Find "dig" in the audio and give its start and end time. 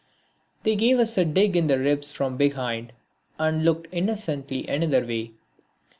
1.23-1.55